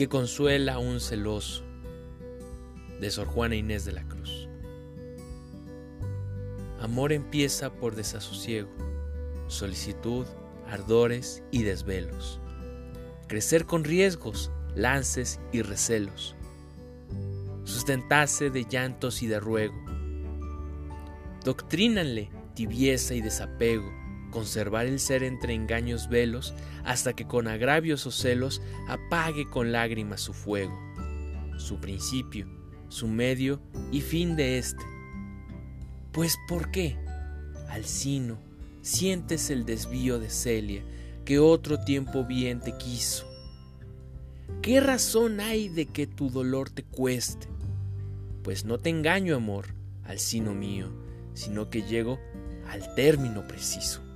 que 0.00 0.08
consuela 0.08 0.76
a 0.76 0.78
un 0.78 0.98
celoso. 0.98 1.62
De 3.02 3.10
Sor 3.10 3.26
Juana 3.26 3.54
Inés 3.54 3.84
de 3.84 3.92
la 3.92 4.08
Cruz. 4.08 4.48
Amor 6.80 7.12
empieza 7.12 7.70
por 7.70 7.94
desasosiego, 7.94 8.70
solicitud, 9.46 10.24
ardores 10.66 11.42
y 11.50 11.64
desvelos. 11.64 12.40
Crecer 13.28 13.66
con 13.66 13.84
riesgos, 13.84 14.50
lances 14.74 15.38
y 15.52 15.60
recelos. 15.60 16.34
Sustentarse 17.64 18.48
de 18.48 18.64
llantos 18.64 19.22
y 19.22 19.26
de 19.26 19.38
ruego. 19.38 19.84
Doctrínanle 21.44 22.30
tibieza 22.54 23.12
y 23.12 23.20
desapego, 23.20 23.92
conservar 24.30 24.86
el 24.86 25.00
ser 25.00 25.22
entre 25.22 25.54
engaños 25.54 26.08
velos, 26.08 26.54
hasta 26.84 27.14
que 27.14 27.26
con 27.26 27.48
agravios 27.48 28.06
o 28.06 28.10
celos 28.10 28.62
apague 28.88 29.48
con 29.48 29.72
lágrimas 29.72 30.20
su 30.20 30.32
fuego, 30.32 30.78
su 31.56 31.80
principio, 31.80 32.46
su 32.88 33.08
medio 33.08 33.60
y 33.92 34.00
fin 34.00 34.36
de 34.36 34.58
éste. 34.58 34.84
Pues 36.12 36.36
¿por 36.48 36.70
qué? 36.70 36.96
Alcino, 37.68 38.38
sientes 38.82 39.50
el 39.50 39.64
desvío 39.64 40.18
de 40.18 40.30
Celia, 40.30 40.82
que 41.24 41.38
otro 41.38 41.78
tiempo 41.78 42.24
bien 42.24 42.60
te 42.60 42.76
quiso. 42.76 43.26
¿Qué 44.62 44.80
razón 44.80 45.40
hay 45.40 45.68
de 45.68 45.86
que 45.86 46.06
tu 46.06 46.30
dolor 46.30 46.68
te 46.70 46.82
cueste? 46.82 47.48
Pues 48.42 48.64
no 48.64 48.78
te 48.78 48.90
engaño, 48.90 49.36
amor, 49.36 49.66
Alcino 50.04 50.54
mío, 50.54 50.90
sino 51.34 51.70
que 51.70 51.82
llego 51.82 52.18
al 52.68 52.94
término 52.94 53.46
preciso. 53.46 54.09